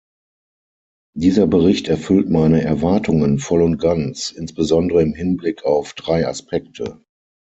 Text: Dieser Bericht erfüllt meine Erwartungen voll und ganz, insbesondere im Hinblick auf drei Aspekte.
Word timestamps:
Dieser 1.15 1.45
Bericht 1.45 1.87
erfüllt 1.87 2.27
meine 2.27 2.63
Erwartungen 2.63 3.37
voll 3.37 3.61
und 3.61 3.77
ganz, 3.77 4.31
insbesondere 4.31 5.03
im 5.03 5.13
Hinblick 5.13 5.63
auf 5.63 5.93
drei 5.93 6.27
Aspekte. 6.27 7.03